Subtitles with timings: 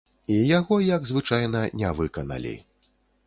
[0.35, 2.55] І яго, як звычайна, не выканалі.